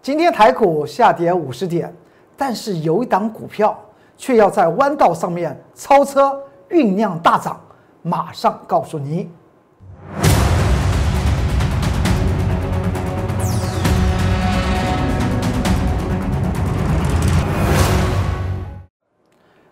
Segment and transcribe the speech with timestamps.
[0.00, 1.92] 今天台股下跌五十点，
[2.36, 3.76] 但是有一档股票
[4.16, 6.40] 却要在弯道上面超车，
[6.70, 7.60] 酝酿大涨，
[8.02, 9.28] 马上告诉你。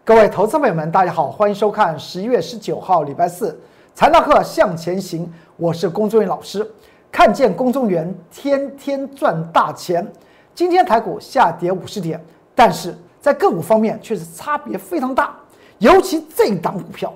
[0.05, 3.59] 各位投资朋友们，大家好，欢迎收看十一月十九号礼拜四
[3.95, 6.69] 财纳课向前行，我是龚忠元老师。
[7.17, 10.07] 看见公众员天天赚大钱。
[10.55, 12.23] 今天台股下跌五十点，
[12.55, 15.35] 但是在个股方面却是差别非常大。
[15.79, 17.11] 尤其这档股票，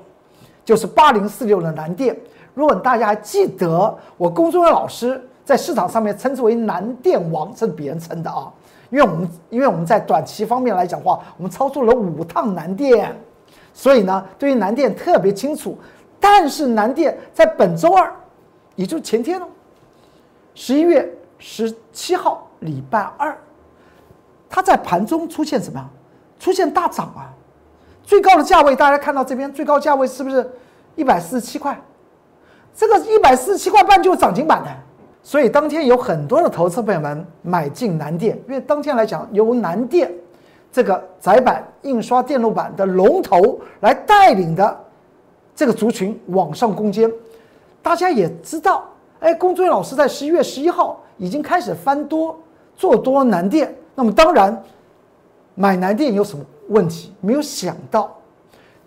[0.64, 2.18] 就是八零四六的南电。
[2.54, 8.50] 如果大家还记得，我公众员老师在市场上面称之为南电王，是别人称的啊。
[8.88, 13.14] 因为我们因为我们在短期方面来讲话，我们操作了五趟南电，
[13.74, 15.76] 所以呢，对于南电特别清楚。
[16.18, 18.10] 但是南电在本周二，
[18.76, 19.46] 也就是前天呢。
[20.62, 23.34] 十一月十七号，礼拜二，
[24.46, 25.82] 它在盘中出现什么？
[26.38, 27.32] 出现大涨啊！
[28.02, 30.46] 最高的价位，大家看到这边最高价位是不是
[30.96, 31.80] 一百四十七块？
[32.76, 34.68] 这个一百四十七块半就是涨停板的。
[35.22, 40.12] 所以当天有很多的投资朋友们买进南电，因为当天来讲，由南电
[40.70, 44.78] 这个窄板印刷电路板的龙头来带领的
[45.56, 47.10] 这个族群往上攻坚。
[47.80, 48.84] 大家也知道。
[49.20, 52.38] 哎，龚俊老师在十一月十一号已经开始翻多
[52.74, 54.62] 做多南电，那么当然
[55.54, 57.12] 买南电有什么问题？
[57.20, 58.16] 没有想到，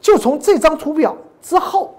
[0.01, 1.95] 就从这张图表之后，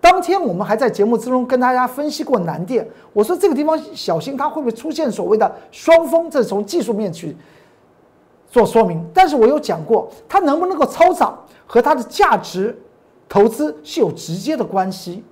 [0.00, 7.36] 当天我们还在节目之中跟大家分析过南电，我说这个地方小心它会不会出现所谓的双峰，这是从技术面去
[8.48, 9.04] 做说明。
[9.12, 12.80] 但是我有讲过，它能不能够超涨和它的价值
[13.28, 15.24] 投资是有直接的关系。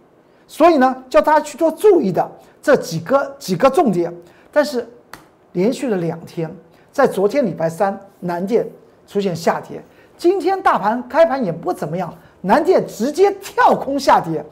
[0.49, 2.31] 所以呢，叫大家去做注意的
[2.63, 4.15] 这几个几个重点，
[4.53, 4.89] 但是
[5.53, 6.49] 连续了两天，
[6.93, 8.67] 在昨天礼拜三，南电
[9.07, 9.83] 出现下跌，
[10.17, 14.45] 今天大盘开盘也不怎么样，南电直接跳空下跌，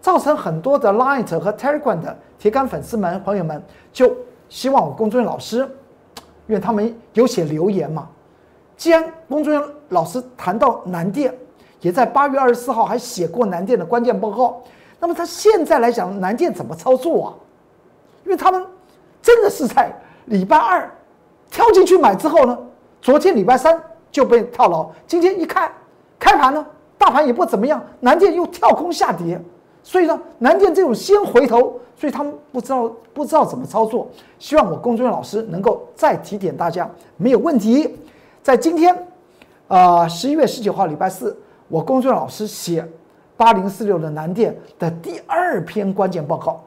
[0.00, 3.62] 造成很多的 Line 和 Telegram 的铁杆粉丝们朋友们
[3.92, 4.16] 就
[4.48, 5.58] 希望我龚俊老师，
[6.46, 8.08] 因为他们有写留言嘛，
[8.76, 9.60] 既然龚俊
[9.90, 11.34] 老师谈到南电，
[11.82, 14.62] 也在八月二十四号还写过南电的关键报告。
[15.02, 17.34] 那么他现在来讲，南电怎么操作啊？
[18.24, 18.64] 因为他们
[19.20, 19.92] 真的是在
[20.26, 20.88] 礼拜二
[21.50, 22.56] 跳进去买之后呢，
[23.00, 24.88] 昨天礼拜三就被套牢。
[25.04, 25.72] 今天一看
[26.20, 26.64] 开盘呢，
[26.96, 29.42] 大盘也不怎么样，南电又跳空下跌，
[29.82, 34.08] 所以呢，南电这种先回头，所以他们不知道不知道怎么操作。
[34.38, 37.98] 希望我工作人员老师能够再提点大家，没有问题。
[38.40, 38.96] 在今天，
[39.66, 41.36] 呃，十一月十九号礼拜四，
[41.66, 42.88] 我工作人员老师写。
[43.42, 46.62] 八零四六的南电的第二篇关键报告，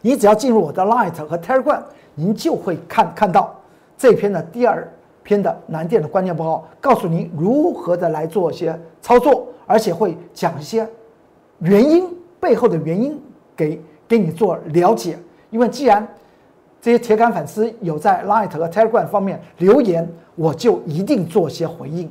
[0.00, 1.80] 你只要进入我的 Light 和 Telegram，
[2.16, 3.54] 您就会看看到
[3.96, 4.84] 这篇的第二
[5.22, 10.84] 篇的南电的关键报告，告诉您如何的来做一些操作，而且会讲一些
[11.60, 12.04] 原因
[12.40, 13.22] 背后的原因
[13.54, 15.16] 给给你做了解。
[15.50, 16.04] 因为既然
[16.80, 22.10] 这些铁杆粉丝有在 Light 和 Telegram 方面留言，我就一定做些回应。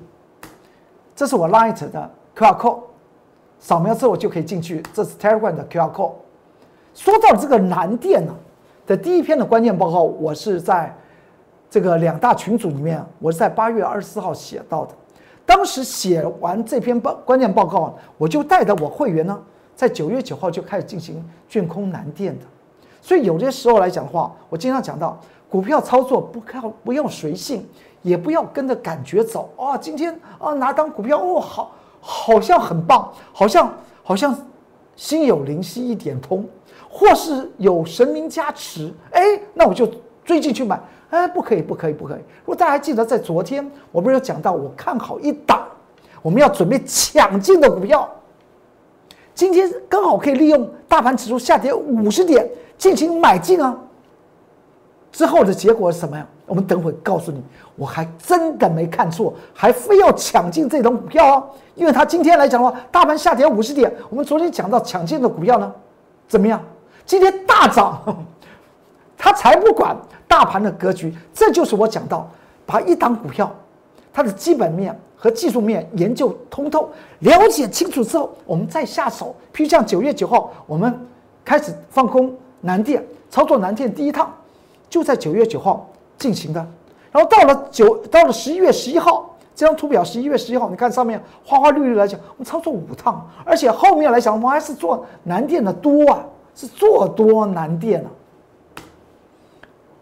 [1.14, 2.80] 这是我 Light 的 QR Code。
[3.64, 6.12] 扫描之后就可以进去，这是 Telegram 的 QR code。
[6.94, 8.36] 说到这个南电呢
[8.86, 10.94] 的第一篇的关键报告，我是在
[11.70, 14.94] 这个两大群组里面，我是在八月二十四号写到的。
[15.46, 19.42] 当时写完这篇报关键报告，我就带着我会员呢，
[19.74, 22.46] 在九月九号就开始进行卷空南电的。
[23.02, 25.18] 所以有些时候来讲的话，我经常讲到
[25.50, 27.66] 股票操作不靠不要随性，
[28.02, 29.78] 也不要跟着感觉走啊。
[29.78, 31.72] 今天啊拿当股票哦好。
[32.06, 34.38] 好像很棒，好像好像
[34.98, 36.46] 心有灵犀一点通，
[36.90, 39.22] 或是有神明加持，哎，
[39.54, 39.90] 那我就
[40.26, 40.78] 追进去买，
[41.10, 42.18] 哎，不可以，不可以，不可以。
[42.18, 45.66] 如果大家还记得，在昨天我不是有讲到，我看好一档，
[46.22, 48.10] 我们要准备抢进的股票，
[49.34, 52.46] 今天刚好可以利用大盘指数下跌五十点
[52.78, 53.78] 进行买进啊。
[55.14, 56.28] 之后的结果是什么呀？
[56.48, 57.42] 我们等会告诉你。
[57.76, 65.72] 我还真的没看错，还非要抢进这种股票哦，因为它今天来讲的话，大盘下跌五十点，我们昨天讲到抢进的股票呢，
[66.28, 66.60] 怎么样？
[67.06, 68.02] 今天大涨，
[69.18, 69.96] 他才不管
[70.28, 71.16] 大盘的格局。
[71.34, 72.28] 这就是我讲到，
[72.66, 73.54] 把一档股票
[74.12, 76.90] 它的基本面和技术面研究通透、
[77.20, 79.36] 了解清楚之后，我们再下手。
[79.54, 81.00] 譬如像九月九号，我们
[81.46, 84.32] 开始放空南电，操作南电第一趟。
[84.94, 86.60] 就在九月九号进行的，
[87.12, 96.24] 然后到了九到了十一月十一号，这张图表十一月十一号，你看上面花花绿绿来讲，我们操作五趟，而且后面来讲，我们还是做南电的多啊，
[96.54, 98.12] 是做多南电啊。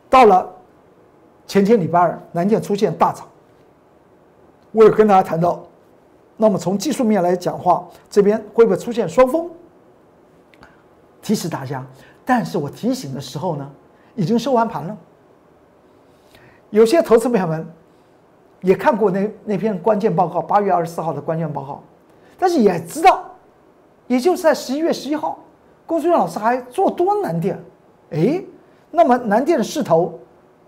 [0.10, 0.54] 到了
[1.48, 3.26] 前天礼拜二，南电出现大涨，
[4.74, 5.64] 我有跟大家谈到，
[6.36, 9.50] 那么从技术面来讲话，这边会不会出现双峰？
[11.22, 11.82] 提示大家，
[12.26, 13.72] 但是我提醒的时候呢，
[14.16, 14.98] 已经收完盘了。
[16.70, 17.68] 有些投资朋友们
[18.62, 21.84] 也看过那那篇关键报告，八月二十四号的关键报告，
[22.38, 23.24] 但是也知道，
[24.08, 25.40] 也就是在十一月十一号，
[25.86, 27.62] 龚俊老师还做多南电，
[28.12, 28.42] 哎，
[28.90, 30.18] 那么南电的势头，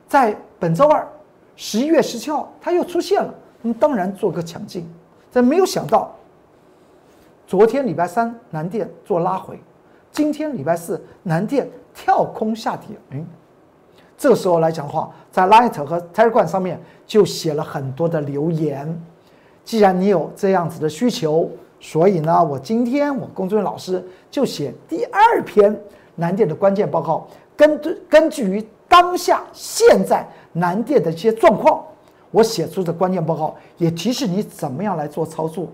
[0.07, 1.07] 在本周二
[1.56, 4.92] 十一月十七号，它又出现了，那么当然做个抢进，
[5.31, 6.13] 但没有想到，
[7.48, 9.57] 昨天礼拜三南电做拉回，
[10.13, 13.25] 今天礼拜四南电跳空下跌，嗯。
[14.15, 19.04] 这个时候来讲的话，在 Light 和 Telegram 上面就写了很多的留言。
[19.65, 21.50] 既然你有这样子的需求，
[21.80, 25.77] 所以呢，我今天我龚俊老师就写第二篇
[26.15, 27.27] 南电的关键报告，
[27.57, 31.83] 根据根据于当下现在南电的一些状况，
[32.30, 35.68] 我写出的关键报告也提示你怎么样来做操作。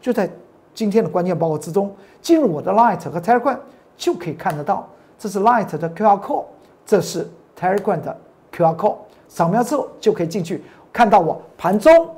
[0.00, 0.30] 就在
[0.74, 3.58] 今天的关键报告之中，进入我的 Light 和 Telegram
[3.96, 4.88] 就可以看得到，
[5.18, 6.44] 这是 Light 的 QR code。
[6.86, 7.24] 这是
[7.56, 8.16] Telegram 的
[8.52, 8.96] QR code，
[9.28, 12.08] 扫描之后就可以进去看到我盘中、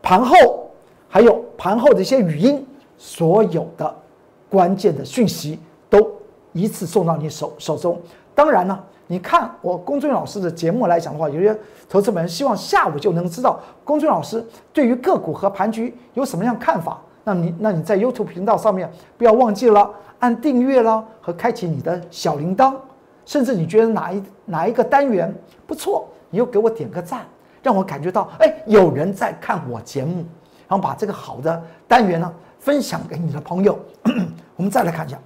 [0.00, 0.70] 盘后
[1.08, 2.64] 还有盘后的一些语音，
[2.96, 3.92] 所有的
[4.48, 5.58] 关键的讯息
[5.90, 6.08] 都
[6.52, 8.00] 一次送到你手手中。
[8.36, 11.58] 当然呢，你看我龚俊老师的节目来讲的话，有些
[11.88, 17.00] 投资们希望下午就能知道龚俊老师对于个股和盘局有什么样看法。
[17.24, 22.74] 那你那你在 YouTube 频道上面不要忘记了按订阅了和开启你的小铃铛。
[23.26, 25.34] 甚至你觉得哪一哪一个单元
[25.66, 27.22] 不错，你又给我点个赞，
[27.62, 30.16] 让我感觉到哎有人在看我节目，
[30.68, 33.78] 然后把这个好的单元呢分享给你的朋友。
[34.56, 35.18] 我们再来看一下，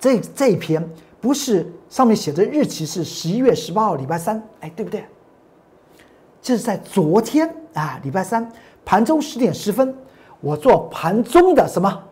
[0.00, 0.84] 这这一篇
[1.20, 5.04] 不是上面写的日期是十一月十八号礼拜三，哎对不对？
[6.42, 8.50] 这是在昨天啊礼拜三
[8.90, 9.94] 盘中十点十分，
[10.40, 12.02] 我做盘中的什么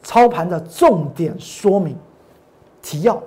[0.00, 1.98] 操盘的重点说明。
[2.80, 3.20] 提要，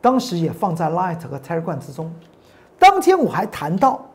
[0.00, 2.12] 当时也放在 Light 和 Telegram 之中。
[2.78, 4.06] 当天我还谈到，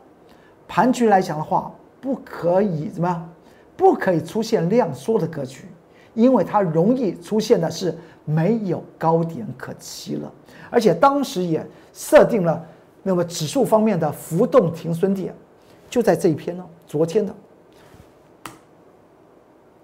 [0.66, 1.70] 盘局来讲的话，
[2.00, 3.28] 不可以怎么？
[3.76, 5.68] 不可以出现量缩的格局，
[6.14, 7.94] 因为它容易出现的是
[8.24, 10.32] 没有高点可期了。
[10.70, 11.62] 而且当时也
[11.92, 12.64] 设定了
[13.02, 15.34] 那么指数方面的浮动停损点，
[15.94, 17.32] 就在这一篇呢，昨天的。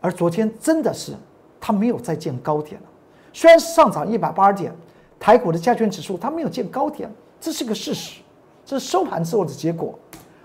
[0.01, 1.13] 而昨天真的是
[1.61, 2.87] 它没有再见高点了。
[3.33, 4.75] 虽然上涨一百八十点，
[5.21, 7.09] 台股的加权指数它没有见高点，
[7.41, 8.23] 这是个事实，
[8.67, 9.97] 这是收盘之后的结果。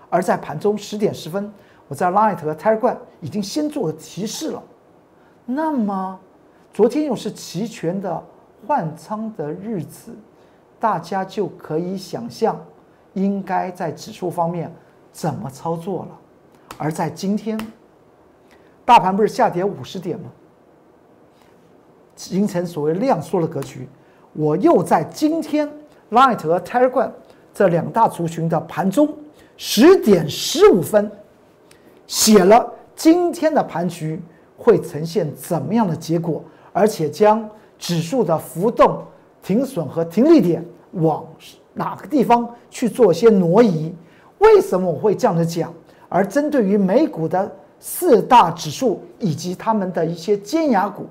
[0.08, 1.52] 而在盘中十点十分，
[1.88, 4.62] 我在 Light 和 Telegram 已经先做了提示了。
[5.46, 6.20] 那么，
[6.72, 8.22] 昨天又是齐全的
[8.68, 10.14] 换仓的日子，
[10.78, 12.56] 大家就可以想象，
[13.14, 14.72] 应该在指数方面
[15.16, 16.18] 怎么操作了。
[16.76, 17.58] 而在今天，
[18.84, 20.30] 大盘不是下跌五十点吗？
[22.14, 23.88] 形成所谓量缩的格局，
[24.34, 25.66] 我又在今天
[26.10, 27.10] Light 和 Telegram
[27.54, 29.08] 这两大族群的盘中
[29.56, 31.10] 十点十五分
[32.06, 34.20] 写了今天的盘局
[34.58, 37.48] 会呈现怎么样的结果，而且将
[37.78, 39.02] 指数的浮动、
[39.42, 40.62] 停损和停利点
[40.92, 41.26] 往
[41.72, 43.94] 哪个地方去做一些挪移？
[44.38, 45.72] 为什么我会这样的讲？
[46.08, 47.50] 而针对于美股的
[47.80, 51.06] 四大指数以及他们的一些尖牙股。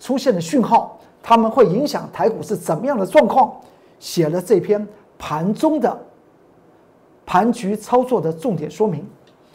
[0.00, 3.52] 出现的讯号，他们会影响台股是怎么样的状况？
[3.98, 4.86] 写了这篇
[5.18, 6.00] 盘中的
[7.26, 9.04] 盘局操作的重点说明，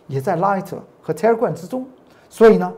[0.08, 0.65] 也在 Light
[1.01, 1.86] 和 Telegram 之中。
[2.30, 2.74] 所以呢，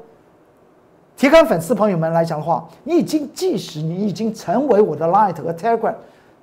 [1.17, 5.95] 铁杆粉丝朋友们来讲的话，你已经即使你已经成为我的 Light 和 Telegram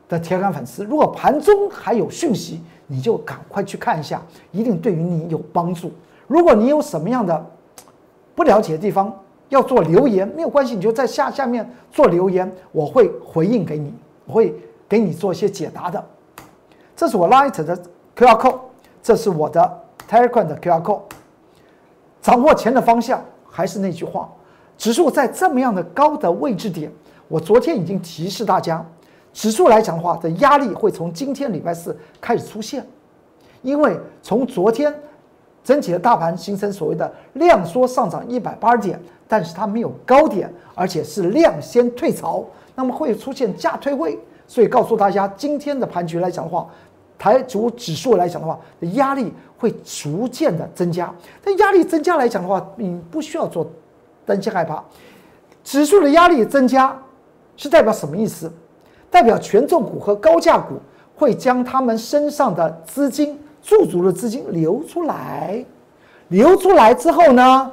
[0.09, 2.61] 的铁杆粉丝，如果盘中还有讯息，
[2.92, 4.20] 你就赶快去看一下，
[4.50, 5.90] 一定对于你有帮助。
[6.26, 7.46] 如果你有什么样的
[8.37, 9.11] 不了解的地方，
[9.49, 13.94] 要做留言没有关系，你就在下下面做留言，我会回应给你，
[14.26, 14.54] 我会
[14.87, 16.04] 给你做一些解答的。
[16.94, 17.75] 这是我 Light 的
[18.14, 18.58] QR code，
[19.02, 21.00] 这是我的 Telegram 的 QR code。
[22.20, 24.30] 掌握钱的方向还是那句话，
[24.76, 26.92] 指数在这么样的高的位置点，
[27.28, 28.84] 我昨天已经提示大家，
[29.32, 32.86] 指数来讲的话的压力会从今天礼拜四开始出现，
[33.62, 34.94] 因为从昨天
[35.64, 39.00] 整体的大盘形成所谓的量缩上涨一百八十点。
[39.28, 46.68] 但是它没有高点，而且是量先退潮，那么会出现价退位，所以告诉大家，今天的盘局来讲的话，
[47.18, 48.60] 台股指数来讲的话，
[48.92, 51.10] 压力会逐渐的增加。
[51.42, 53.66] 但压力增加来讲的话，你不需要做
[54.26, 54.84] 担心害怕。
[55.64, 56.94] 指数的压力增加
[57.56, 58.52] 是代表什么意思？
[59.12, 60.76] 代表权重股和高价股
[61.14, 65.62] 会将他们身上的资金驻足的资金流出来，
[66.28, 67.71] 流出来之后呢，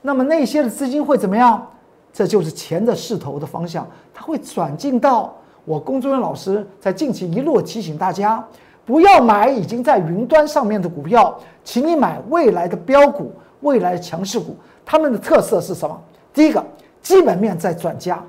[0.00, 1.66] 那么那些的资金会怎么样？
[2.12, 8.42] 这就是钱的势头的方向，它会转进到我龚忠元老师在近期一路提醒大家，
[8.84, 14.56] 不要买已经在云端上面的股票，请你买未来的标股、未来的强势股。
[14.84, 16.00] 它们的特色是什么？
[16.32, 16.64] 第一个，
[17.02, 18.22] 基本面在转佳，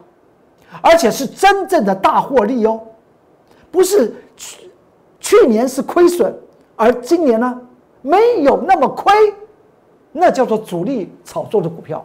[0.82, 2.82] 而且是真正的大获利哦，
[3.72, 4.72] 不是去
[5.20, 6.34] 去年是亏损，
[6.76, 7.62] 而今年呢
[8.02, 9.14] 没有那么亏，
[10.12, 12.04] 那叫做主力炒作的股票。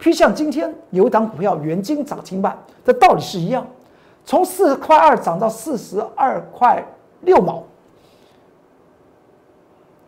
[0.00, 3.66] 譬如像今天有一档股票元金涨停板的道理是一样，
[4.24, 6.82] 从四块二涨到四十二块
[7.20, 7.62] 六毛，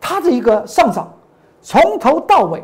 [0.01, 1.13] 它的一个上涨
[1.61, 2.63] 从头到尾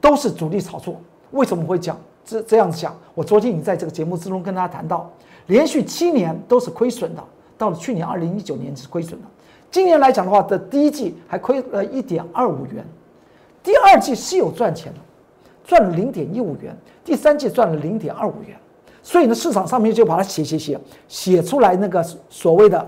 [0.00, 0.96] 都是主力炒作。
[1.32, 1.96] 为什么会讲
[2.30, 2.96] 这这样子讲？
[3.14, 5.10] 我昨天已经在这个节目之中跟大家谈到，
[5.46, 7.24] 连续七年都是亏损的，
[7.58, 9.26] 到了去年二零一九年是亏损的。
[9.70, 12.84] 今年来讲的话，的第一季还亏了一点二五元，
[13.62, 15.00] 第二季是有赚钱的。
[15.62, 18.56] 赚了零点一五元，第三季赚了零点二五元，
[19.04, 22.84] 所以呢，市场上面就把它写写写写出来那个所谓的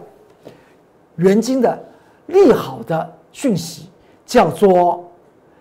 [1.15, 1.81] 元金的
[2.27, 3.89] 利好的讯息，
[4.27, 5.09] 叫做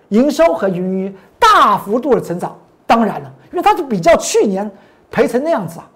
[0.10, 2.58] 营收和盈余大幅度的成长。
[2.88, 4.70] 当然了，因为它是比较去年
[5.10, 5.90] 赔成那样子啊，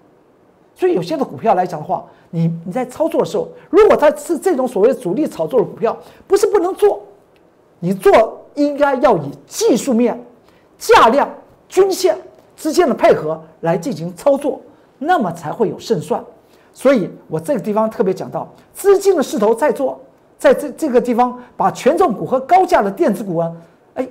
[0.75, 5.97] 所以有些的股票来讲的话，你你在操作的时候，如果它是这种所谓主力炒作的股票，
[6.27, 7.01] 不是不能做，
[7.79, 10.21] 你做应该要以技术面。
[10.77, 11.29] 价量、
[11.69, 12.17] 均线
[12.57, 14.59] 之间的配合来进行操作，
[14.99, 16.21] 那么才会有胜算。
[16.73, 19.97] 所以我这个地方特别讲到，资金的势头在做，
[20.37, 23.49] 在这这个地方把权重股和高价的电子股啊，
[23.93, 24.05] 哎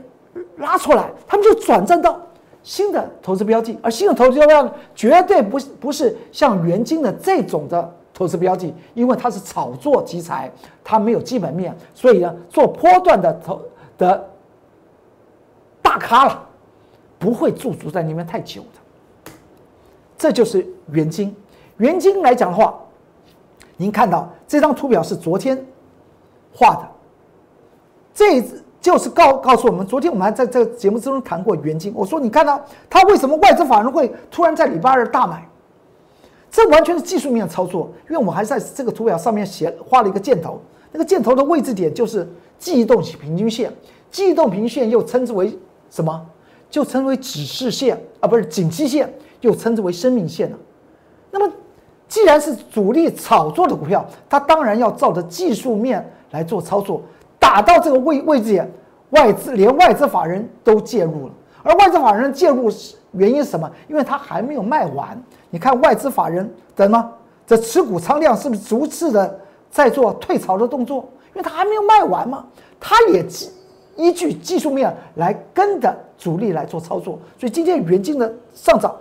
[0.56, 2.18] 拉出来，他们就转战到
[2.64, 10.50] 新的投资标的，而新的投资标的绝对不不是像元金的这种的投资标的，因为它是炒作题材，
[10.83, 13.62] 它没有基本面，所以呢，做波段的投
[13.97, 14.28] 的
[15.80, 16.49] 大咖了。
[17.16, 19.33] 不会驻足在那边太久的，
[20.18, 21.35] 这就是元金。
[21.78, 22.78] 元金来讲的话，
[23.78, 25.64] 您看到这张图表是昨天
[26.52, 26.87] 画的，
[28.12, 28.44] 这
[28.84, 31.90] 就是告告诉我们，昨天我们还在这个节目之中谈过元金。
[31.96, 35.42] 我说你看到它为什么外资法人会突然在礼拜二大买？
[36.50, 40.60] 这完全是技术面操作，因为我们还在这个图表上面写画了一个箭头，
[40.92, 43.72] 那个箭头的位置点就是记忆动平均线，
[44.10, 46.22] 记忆动平均线又称之为什么？
[46.68, 49.10] 就称为指示线啊，不是景气线，
[49.40, 50.58] 又称之为生命线了。
[51.30, 51.50] 那么，
[52.06, 57.00] 既然是主力炒作的股票，它当然要照着技术面来做操作。
[57.44, 58.66] 打到这个位位置，
[59.10, 61.34] 外资连外资法人都介入了。
[61.62, 62.70] 而外资法人介入
[63.12, 63.70] 原因是什么？
[63.86, 65.22] 因为它还没有卖完。
[65.50, 67.12] 你看外资法人的吗？
[67.46, 69.38] 这持股仓量是不是逐次的
[69.70, 71.06] 在做退潮的动作？
[71.34, 72.46] 因为它还没有卖完嘛，
[72.80, 73.22] 它也
[73.94, 78.96] 依据技术面来跟的主力来做操作，所以今天元金的上涨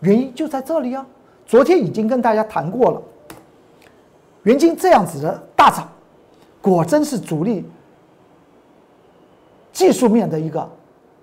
[0.00, 1.06] 原因就在这里啊。
[1.46, 3.02] 昨天已经跟大家谈过了，
[4.42, 5.88] 元金这样子的大涨，
[6.62, 7.64] 果真是主力
[9.72, 10.68] 技术面的一个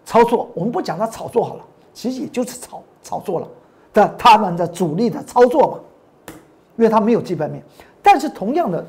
[0.06, 0.50] 操作。
[0.54, 1.64] 我们不讲它炒作好了，
[1.94, 3.48] 其实也就是炒炒作了
[3.94, 6.34] 的他们的主力的操作嘛，
[6.78, 7.64] 因为它没有基本面。
[8.02, 8.86] 但是同样的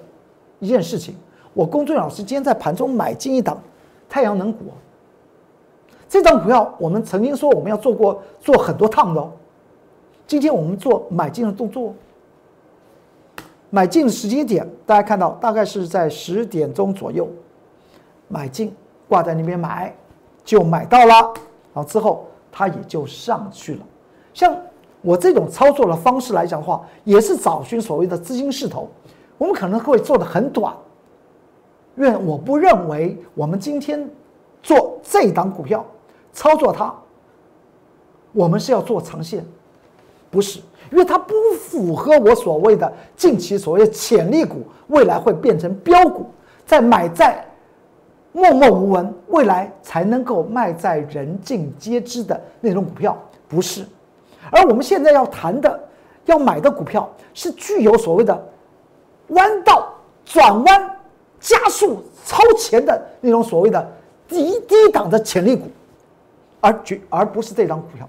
[0.59, 1.14] 一件事情，
[1.55, 3.61] 我龚俊老师今天在盘中买进一档。
[4.11, 4.64] 太阳能股，
[6.09, 9.31] 这张股票我们曾经说我们要做过做很多趟的，哦
[10.26, 11.95] 今天我们做买进的动作，
[13.70, 17.28] 买进时间点大家看到大概是在十点钟左右，
[18.28, 18.75] 买进
[19.08, 19.94] 挂在那边买，
[20.44, 21.14] 就买到了，
[21.75, 23.80] 然后之后它也就上去了。
[24.32, 24.56] 像
[25.02, 28.88] 我这种操作的方式来讲的话，也是找寻所谓的资金势头，
[29.37, 30.75] 我们可能会做的很短。
[31.96, 34.08] 因为我不认为我们今天
[34.62, 35.84] 做这档股票
[36.32, 36.94] 操作它，
[38.32, 39.44] 我们是要做长线，
[40.30, 46.26] 不是，因为它不符合我所谓的近期所谓潜力股，未来会变成标股，
[46.66, 47.44] 在买在
[48.32, 53.16] 默默无闻，未来才能够卖在人尽皆知的那种股票，
[53.49, 53.85] 不是。
[54.50, 55.80] 而我们现在要谈的、
[56.26, 58.49] 要买的股票，是具有所谓的
[59.28, 59.92] 弯道
[60.25, 60.94] 转弯。
[61.40, 63.92] 加速超前的那种所谓的
[64.26, 65.66] 低低档的潜力股，
[66.61, 68.08] 而绝而不是这张股票。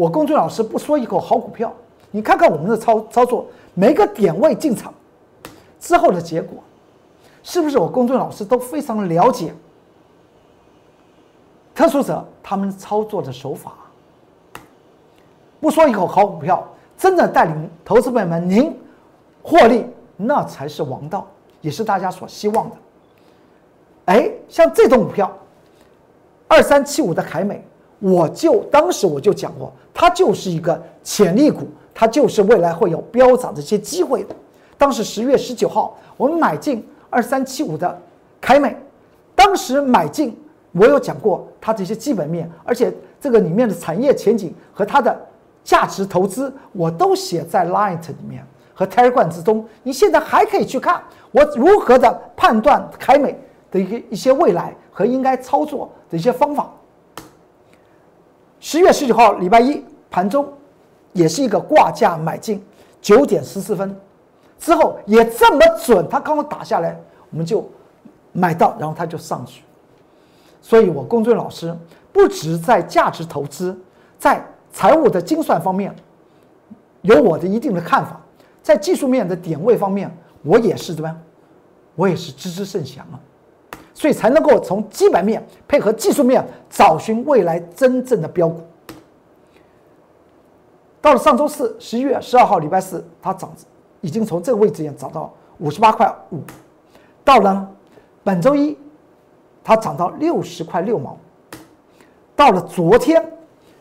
[0.00, 1.70] 我公孙老师不说一口好股票，
[2.10, 4.94] 你看看我们的操操作，每个点位进场
[5.78, 6.56] 之后的结果，
[7.42, 9.52] 是不是我公孙老师都非常了解？
[11.74, 13.74] 特殊者他们操作的手法，
[15.60, 16.66] 不说一口好股票，
[16.96, 18.74] 真的带领投资朋友们您
[19.42, 19.84] 获利。
[20.16, 21.26] 那才是王道，
[21.60, 22.76] 也是大家所希望的。
[24.06, 25.30] 哎，像这种股票，
[26.48, 27.62] 二三七五的凯美，
[28.00, 34.34] 我就当时我就讲过，它就是一个潜力股，它就是未来会有飙涨的一些机会的。
[34.76, 38.00] 当时十月十九号，我们买进二三七五的
[38.40, 38.74] 凯美，
[39.34, 40.34] 当时买进，
[40.72, 42.90] 我有讲过它这些基本面，而且
[43.20, 45.14] 这个里面的产业前景和它的
[45.62, 48.42] 价值投资，我都写在 Light 里面
[48.72, 49.62] 和 Telegram 之中。
[49.82, 51.02] 你现在还可以去看
[51.32, 53.38] 我如何的判断凯美
[53.70, 56.72] 的一个一些未来和应该操作的一些方法。
[58.60, 60.46] 十月十九号礼拜一盘中，
[61.14, 62.62] 也是一个挂价买进，
[63.00, 63.98] 九点十四分。
[64.58, 66.94] 之后也这么准，它刚刚打下来，
[67.30, 67.66] 我们就
[68.32, 69.62] 买到，然后它就上去。
[70.60, 71.74] 所以，我龚俊老师
[72.12, 73.74] 不止在价值投资，
[74.18, 75.96] 在财务的精算方面
[77.00, 78.20] 有我的一定的看法，
[78.62, 81.18] 在技术面的点位方面，我也是怎么样？
[81.96, 83.16] 我也是知之甚详啊，
[84.00, 88.58] 所以才能够从基本面配合技术面找寻未来真正的标股。
[91.02, 93.52] 到了上周四，十一月十二号，礼拜四，它涨。
[94.00, 96.38] 已经从这个位置也涨到五十八块五，
[97.22, 97.68] 到了
[98.24, 98.74] 本周一，
[99.62, 101.14] 它涨到六十块六毛。
[102.34, 103.22] 到了昨天，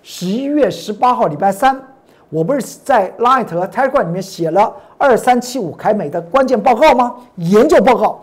[0.03, 1.81] 十一月十八号礼拜三，
[2.29, 7.15] 我不是在 Light 和 Telegram 里面写了二三七五凯美的关键报告吗？
[7.37, 8.21] 研究报告，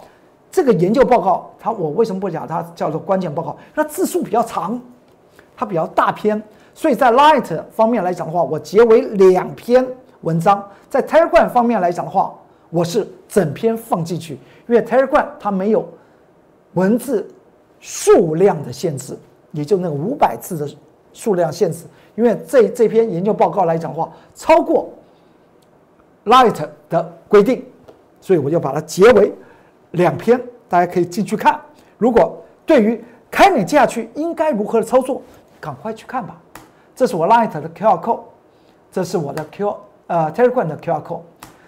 [0.56, 3.54] 这个研究报告，它我为什么不讲它叫做关键报告？
[3.74, 4.80] 那字数比较长，
[5.54, 9.86] 它比较大篇，所以在 Light 方面来讲的话，我结为两篇。
[10.22, 12.34] 文章在 Telegram 方面来讲的话，
[12.70, 15.86] 我是整篇放进去，因为 Telegram 它没有
[16.72, 17.28] 文字
[17.78, 19.14] 数量的限制，
[19.52, 20.66] 也就那个五百字的
[21.12, 21.84] 数量限制。
[22.14, 24.88] 因为这这篇研究报告来讲的话，超过
[26.24, 27.62] Light 的规定，
[28.22, 29.30] 所以我就把它结为
[29.92, 31.60] 两篇，大家可以进去看。
[31.98, 35.22] 如果对于开美接下去应该如何的操作，
[35.60, 36.36] 赶快去看吧。
[36.94, 38.20] 这是我 Light 的 QR code，
[38.90, 39.76] 这是我的 Q。
[40.06, 41.20] 呃，Telegram 的 QR code。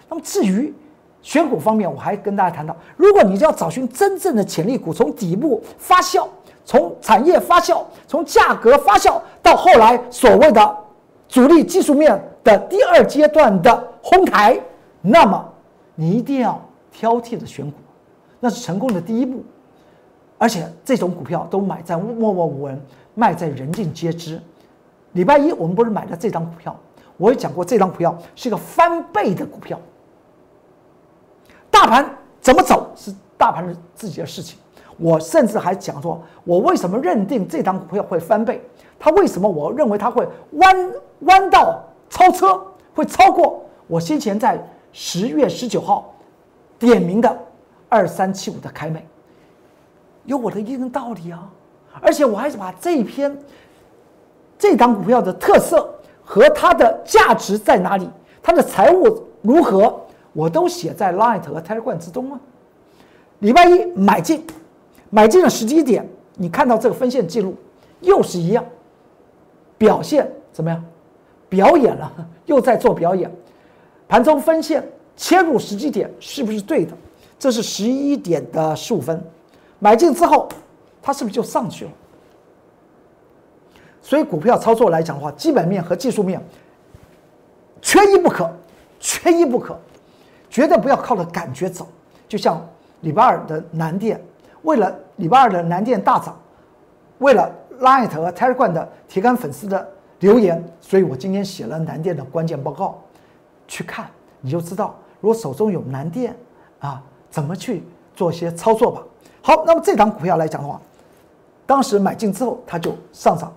[0.07, 0.73] 那么至于
[1.21, 6.25] 选股方面，我还跟大家谈到，如果你要找寻真正的潜力股，从底部发酵，
[6.63, 10.77] 从产业发酵，从价格发酵，到后来所谓的
[11.27, 14.57] 主力技术面的第二阶段的哄抬，
[15.01, 15.45] 那么
[15.95, 16.59] 你一定要
[16.91, 17.77] 挑剔的选股，
[18.39, 19.43] 那是成功的第一步。
[20.37, 22.81] 而且这种股票都买在默默无闻，
[23.13, 24.39] 卖在人尽皆知。
[25.11, 26.75] 礼拜一我们不是买了这张股票？
[27.17, 29.77] 我也讲过，这张股票是一个翻倍的股票。
[31.69, 34.57] 大盘怎么走是大盘的自己的事情。
[34.97, 38.61] 我甚至还讲说，我为什么认定这张股票会翻倍？
[38.97, 42.61] 它为什么我认为它会弯弯道超车，
[42.93, 44.57] 会超过我先前在
[44.93, 46.13] 十月十九号
[46.77, 47.37] 点名的
[47.89, 49.05] 二三七五的凯美？
[50.25, 51.51] 有我的一定道理啊！
[51.99, 53.37] 而且我还是把这一篇
[54.57, 55.93] 这张股票的特色。
[56.31, 58.07] 和它的价值在哪里？
[58.43, 59.99] 它的财务如何？
[60.31, 62.39] 我都写在 Light 和 Telegram 之中啊。
[63.39, 64.45] 礼拜一买进，
[65.09, 67.55] 买进的时机点，你看到这个分线记录，
[68.01, 68.63] 又是一样，
[69.75, 70.85] 表现怎么样？
[71.49, 72.13] 表演了，
[72.45, 73.31] 又在做表演。
[74.07, 76.95] 盘中分线切入时机点是不是对的？
[77.39, 79.23] 这是十一点的十五分，
[79.79, 80.49] 买进之后，
[81.01, 81.91] 它是不是就上去了？
[84.01, 86.43] 所以股票操作来讲的话，基本面和技术面
[87.81, 88.51] 缺一不可，
[88.99, 89.79] 缺一不可，
[90.49, 91.87] 绝对不要靠着感觉走。
[92.27, 92.61] 就像
[93.01, 94.21] 礼拜二的南电，
[94.63, 96.37] 为了礼拜二的南电大涨，
[97.19, 97.49] 为了
[97.79, 99.87] Light 和 Telegram 的铁杆粉丝的
[100.19, 103.01] 留言，所以我今天写了南电的关键报告，
[103.67, 104.07] 去看
[104.41, 106.35] 你就知道，如果手中有南电
[106.79, 107.83] 啊，怎么去
[108.15, 109.01] 做些操作吧。
[109.41, 110.79] 好，那么这档股票来讲的话，
[111.65, 113.51] 当时买进之后它就上涨。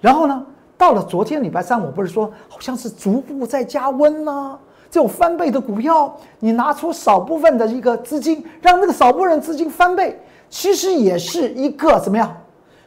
[0.00, 0.44] 然后呢，
[0.76, 4.58] 到了昨天礼拜三，我不是说好像是逐步在加温呢？
[4.90, 12.36] 这种翻倍的股票，你拿出少部分的一个资金，让那个少部分资金翻倍，其实也是一个怎么样？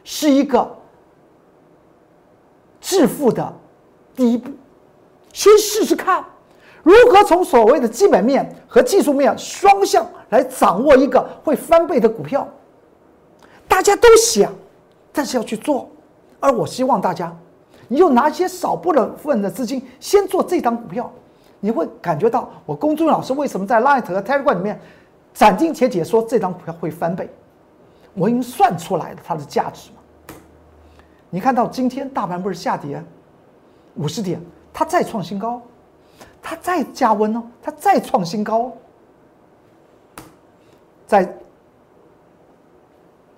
[0.04, 0.66] 是一个
[2.80, 3.52] 致富的
[4.16, 4.50] 第一步。
[5.34, 6.24] 先试试看，
[6.88, 12.48] 如何从所谓的基本面和技术面双向来掌握一个会翻倍的股票。
[13.66, 14.50] 大家都想，
[15.12, 15.90] 但是要去做。
[16.40, 17.34] 而我希望大家，
[17.88, 21.12] 你就拿一些少部分的资金先做这张股票，
[21.60, 24.80] 你会感觉到我公众老师为什么在 Light 和 Telegram 里面
[25.34, 27.28] 斩钉截铁说这张股票会翻倍，
[28.14, 30.34] 我已经算出来了它的价值嘛。
[31.28, 33.04] 你看到今天大盘不是下跌
[33.96, 34.40] 五十点，
[34.72, 35.60] 它再创新高，
[36.48, 38.72] 它再加温哦，它再创新高，
[41.06, 41.30] 在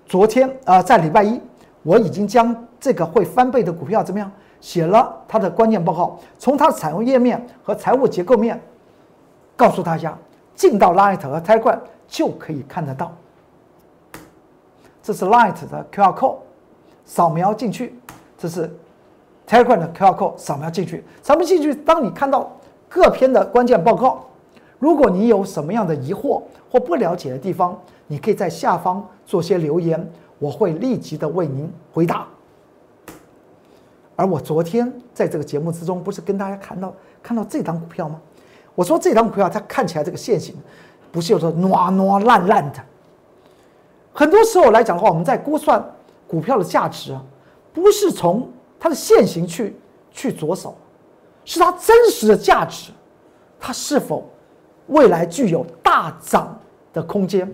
[0.05, 1.41] 昨天啊，在礼拜一，
[1.83, 8.57] 我已经将这个会翻倍的股票怎么样写了它的关键报告，从它的财务页面和财务结构面
[9.57, 10.17] 告诉大家，
[10.55, 13.11] 进到 Light 和 Telegram 就可以看得到。
[15.03, 16.37] 这是 Light 的 QR code，
[17.03, 17.89] 扫描进去；
[18.37, 18.73] 这是
[19.45, 21.03] Telegram 的 QR code，扫描进去。
[21.21, 22.49] 扫描进去，当你看到
[22.93, 24.25] 各篇的关键报告，
[24.77, 32.27] 如果你有什么样的疑惑或不了解的地方，你可以在下方做些留言，我会立即的为您回答。
[34.17, 38.19] 而我昨天在这个节目之中，不是跟大家看到看到这张股票吗？
[38.75, 40.53] 我说这张股票它看起来这个线型，
[41.13, 42.79] 不是有说软软烂烂的。
[44.11, 45.81] 很多时候来讲的话，我们在估算
[46.27, 47.23] 股票的价值啊，
[47.71, 49.77] 不是从它的线型去
[50.11, 50.75] 去着手，
[51.51, 52.93] 是它真实的价值，
[53.59, 54.25] 它是否
[54.87, 56.57] 未来具有大涨
[56.93, 57.53] 的空间？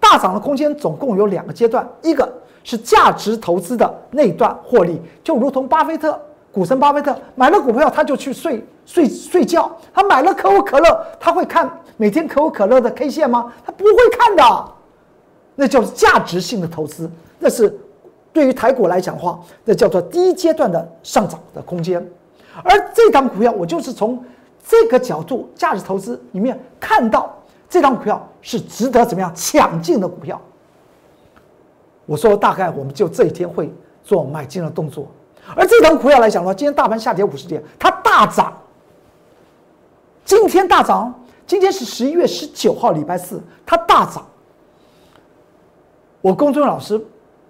[0.00, 2.28] 大涨的空间总共有两个阶段，一个
[2.64, 13.52] 是价值投资的那段获利，就如同巴菲特股神巴菲特买了股票他就去睡睡睡觉，他买了可口可乐，他会看每天可口可乐的 K 线吗？
[13.64, 14.72] 他不会看的。
[15.54, 17.78] 那叫价值性的投资，那是
[18.32, 22.04] 对于台股来讲的话，那叫做第一阶段的上涨的空间。
[22.64, 24.22] 而这张股票，我就是从
[24.66, 27.36] 这个角度价值投资里面看到
[27.68, 30.40] 这张股票是值得怎么样抢进的股票。
[32.06, 35.08] 我说大概我们就这一天会做买进的动作。
[35.54, 38.52] 而这张股票来讲的话，今天大盘下跌五十点，它大涨。
[40.24, 41.14] 今天大涨，
[41.46, 44.26] 今天是十一月十九号，礼拜四，它大涨。
[46.20, 47.00] 我公众老师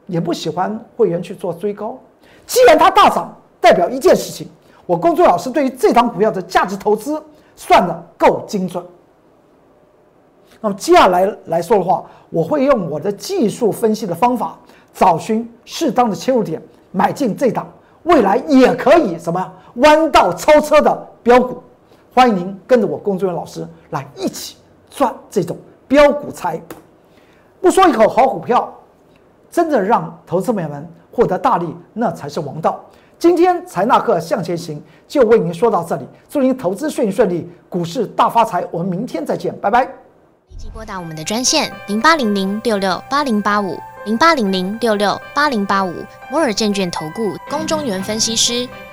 [0.07, 1.99] 也不喜欢会员去做追高，
[2.47, 4.47] 既然它大涨，代表一件事情，
[4.87, 7.23] 我公众老师对于这张股票的价值投资
[7.55, 8.85] 算的够精准。
[10.61, 14.59] 那么接下来来说的话，我会用我的技术分析的方法，
[14.95, 17.67] 找寻适当的切入点，买进这档
[18.05, 21.63] 未来也可以什么弯道超车的标股。
[22.15, 24.57] 欢迎您跟着我公众老师来一起
[24.89, 26.61] 赚这种标股财。
[27.61, 28.73] 不说一口好股票，
[29.51, 32.79] 真的让投资朋友们获得大利，那才是王道。
[33.19, 38.63] 今天财纳克向前行就为您说到这里，祝您投资顺顺利，股市大发财。
[38.71, 39.85] 我们明天再见，拜拜。
[40.51, 45.95] 立即拨打我们的专线零八零零六六八零八五零八零零六六八零八五
[46.31, 48.69] 摩尔证券投顾龚中原分析师。